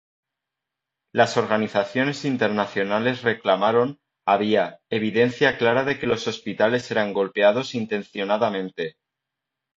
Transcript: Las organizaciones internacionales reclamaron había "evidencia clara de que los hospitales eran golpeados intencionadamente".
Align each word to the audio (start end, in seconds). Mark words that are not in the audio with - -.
Las 1.13 1.37
organizaciones 1.37 2.25
internacionales 2.25 3.21
reclamaron 3.21 3.99
había 4.25 4.79
"evidencia 4.89 5.59
clara 5.59 5.83
de 5.83 5.99
que 5.99 6.07
los 6.07 6.27
hospitales 6.27 6.89
eran 6.89 7.13
golpeados 7.13 7.75
intencionadamente". 7.75 8.97